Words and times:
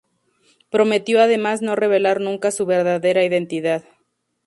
Prometió 0.71 1.21
además 1.21 1.61
no 1.61 1.75
revelar 1.75 2.21
nunca 2.21 2.49
su 2.49 2.65
verdadera 2.65 3.23
identidad. 3.23 3.83